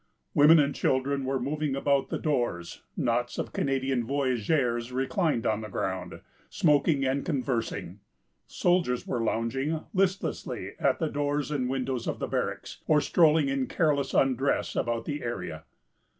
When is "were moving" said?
1.25-1.75